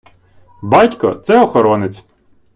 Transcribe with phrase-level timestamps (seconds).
[0.61, 2.05] Батько– це охоронець.